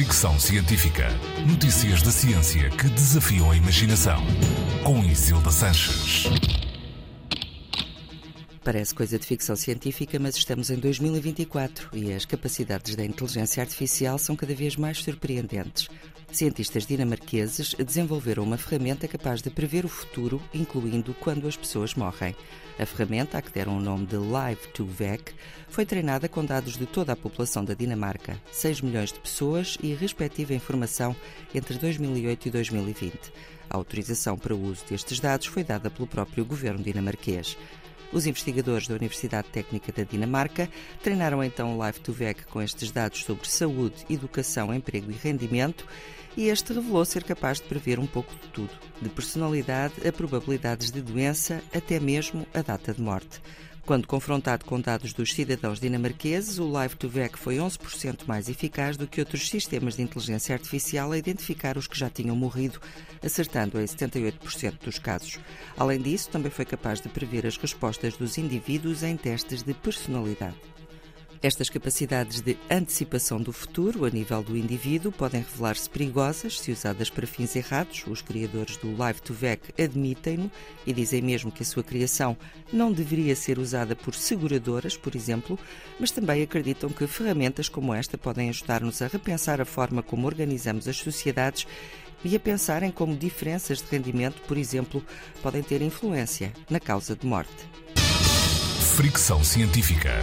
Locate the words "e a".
92.22-92.40